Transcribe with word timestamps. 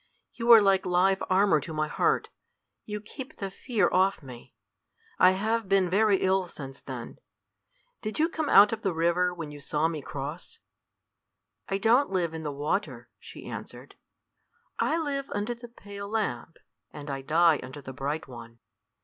"You 0.33 0.49
are 0.49 0.61
like 0.63 0.87
live 0.87 1.21
armor 1.29 1.59
to 1.59 1.73
my 1.75 1.87
heart; 1.87 2.29
you 2.85 2.99
keep 2.99 3.35
the 3.37 3.51
fear 3.51 3.87
off 3.93 4.23
me. 4.23 4.55
I 5.19 5.33
have 5.33 5.69
been 5.69 5.91
very 5.91 6.23
ill 6.23 6.47
since 6.47 6.79
then. 6.79 7.19
Did 8.01 8.17
you 8.17 8.27
come 8.27 8.49
up 8.49 8.55
out 8.55 8.73
of 8.73 8.81
the 8.81 8.95
river 8.95 9.31
when 9.31 9.51
you 9.51 9.59
saw 9.59 9.87
me 9.87 10.01
cross?" 10.01 10.57
"I 11.69 11.77
don't 11.77 12.09
live 12.09 12.33
in 12.33 12.41
the 12.41 12.51
water," 12.51 13.11
she 13.19 13.45
answered. 13.45 13.93
"I 14.79 14.97
live 14.97 15.29
under 15.35 15.53
the 15.53 15.67
pale 15.67 16.09
lamp, 16.09 16.57
and 16.89 17.11
I 17.11 17.21
die 17.21 17.59
under 17.61 17.79
the 17.79 17.93
bright 17.93 18.27
one." 18.27 18.57